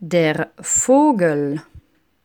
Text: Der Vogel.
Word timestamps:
Der 0.00 0.50
Vogel. 0.60 1.60